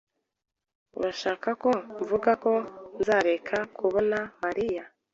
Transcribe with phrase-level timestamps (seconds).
[0.99, 1.69] Urashaka ko
[2.01, 2.51] mvuga ko
[2.99, 4.83] nzareka kubona Mariya?